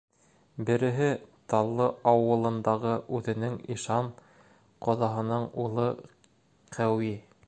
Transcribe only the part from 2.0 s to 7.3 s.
ауылындағы үҙенең ишан ҡоҙаһының улы Ҡәүи.